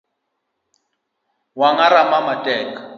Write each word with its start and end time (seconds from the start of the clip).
Wanga 1.59 1.85
rama 1.93 2.17
matek. 2.27 2.69